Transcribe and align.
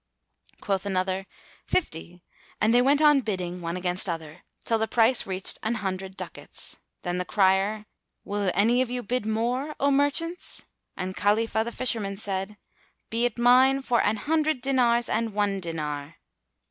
Quoth 0.61 0.87
another, 0.87 1.27
"Fifty," 1.67 2.23
and 2.59 2.73
they 2.73 2.81
went 2.81 3.03
on 3.03 3.21
bidding, 3.21 3.61
one 3.61 3.77
against 3.77 4.09
other, 4.09 4.41
till 4.65 4.79
the 4.79 4.87
price 4.87 5.27
reached 5.27 5.59
an 5.61 5.75
hundred 5.75 6.17
ducats. 6.17 6.77
Then 7.03 7.17
said 7.17 7.21
the 7.21 7.25
crier, 7.25 7.85
"Will 8.23 8.49
any 8.55 8.81
of 8.81 8.89
you 8.89 9.03
bid 9.03 9.27
more, 9.27 9.75
O 9.79 9.91
merchants?" 9.91 10.65
And 10.97 11.15
Khalifah 11.15 11.65
the 11.65 11.71
Fisherman 11.71 12.17
said, 12.17 12.57
"Be 13.11 13.25
it 13.27 13.37
mine 13.37 13.83
for 13.83 14.01
an 14.01 14.17
hundred 14.17 14.61
dinars 14.61 15.07
and 15.07 15.35
one 15.35 15.59
dinar." 15.59 16.15